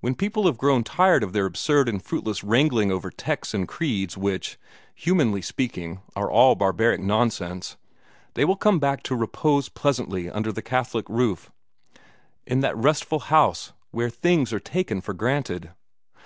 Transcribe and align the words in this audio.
When 0.00 0.14
people 0.14 0.46
have 0.46 0.56
grown 0.56 0.82
tired 0.82 1.22
of 1.22 1.34
their 1.34 1.44
absurd 1.44 1.90
and 1.90 2.02
fruitless 2.02 2.42
wrangling 2.42 2.90
over 2.90 3.10
texts 3.10 3.52
and 3.52 3.68
creeds 3.68 4.16
which, 4.16 4.58
humanly 4.94 5.42
speaking, 5.42 6.00
are 6.16 6.30
all 6.30 6.54
barbaric 6.54 7.02
nonsense, 7.02 7.76
they 8.32 8.46
will 8.46 8.56
come 8.56 8.78
back 8.78 9.02
to 9.02 9.14
repose 9.14 9.68
pleasantly 9.68 10.30
under 10.30 10.52
the 10.52 10.62
Catholic 10.62 11.06
roof, 11.10 11.52
in 12.46 12.60
that 12.60 12.78
restful 12.78 13.18
house 13.20 13.74
where 13.90 14.08
things 14.08 14.54
are 14.54 14.58
taken 14.58 15.02
for 15.02 15.12
granted. 15.12 15.70